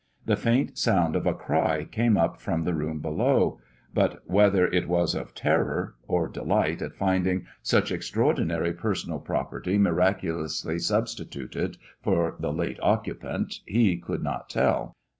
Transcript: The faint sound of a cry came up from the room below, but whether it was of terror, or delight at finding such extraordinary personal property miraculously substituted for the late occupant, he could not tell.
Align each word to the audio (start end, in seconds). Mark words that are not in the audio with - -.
The 0.25 0.35
faint 0.35 0.79
sound 0.79 1.15
of 1.15 1.27
a 1.27 1.33
cry 1.35 1.83
came 1.83 2.17
up 2.17 2.41
from 2.41 2.63
the 2.63 2.73
room 2.73 3.01
below, 3.01 3.59
but 3.93 4.23
whether 4.27 4.65
it 4.65 4.87
was 4.87 5.13
of 5.13 5.35
terror, 5.35 5.93
or 6.07 6.27
delight 6.27 6.81
at 6.81 6.95
finding 6.95 7.45
such 7.61 7.91
extraordinary 7.91 8.73
personal 8.73 9.19
property 9.19 9.77
miraculously 9.77 10.79
substituted 10.79 11.77
for 12.01 12.35
the 12.39 12.51
late 12.51 12.79
occupant, 12.81 13.59
he 13.67 13.95
could 13.95 14.23
not 14.23 14.49
tell. 14.49 14.95